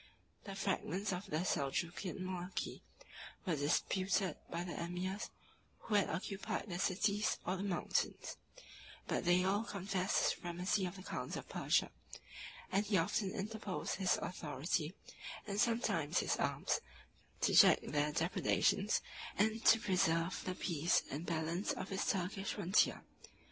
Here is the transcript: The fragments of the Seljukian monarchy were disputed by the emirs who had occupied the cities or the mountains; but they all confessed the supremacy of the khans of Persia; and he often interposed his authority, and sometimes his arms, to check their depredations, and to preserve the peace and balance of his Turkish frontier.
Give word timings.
The 0.45 0.55
fragments 0.55 1.13
of 1.13 1.27
the 1.27 1.45
Seljukian 1.45 2.21
monarchy 2.21 2.81
were 3.45 3.55
disputed 3.55 4.35
by 4.49 4.63
the 4.63 4.73
emirs 4.73 5.29
who 5.81 5.93
had 5.93 6.09
occupied 6.09 6.67
the 6.69 6.79
cities 6.79 7.37
or 7.45 7.55
the 7.55 7.61
mountains; 7.61 8.35
but 9.07 9.25
they 9.25 9.43
all 9.43 9.63
confessed 9.63 10.17
the 10.23 10.29
supremacy 10.31 10.87
of 10.87 10.95
the 10.95 11.03
khans 11.03 11.37
of 11.37 11.47
Persia; 11.49 11.91
and 12.71 12.87
he 12.87 12.97
often 12.97 13.31
interposed 13.31 13.97
his 13.97 14.17
authority, 14.17 14.95
and 15.45 15.61
sometimes 15.61 16.17
his 16.17 16.35
arms, 16.37 16.81
to 17.41 17.53
check 17.53 17.81
their 17.83 18.11
depredations, 18.11 19.01
and 19.37 19.63
to 19.65 19.79
preserve 19.79 20.41
the 20.45 20.55
peace 20.55 21.03
and 21.11 21.27
balance 21.27 21.73
of 21.73 21.89
his 21.89 22.07
Turkish 22.07 22.53
frontier. 22.53 23.03